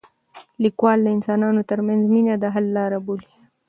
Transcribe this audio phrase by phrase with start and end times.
[0.63, 3.31] لیکوال د انسانانو ترمنځ مینه د حل لاره بولي.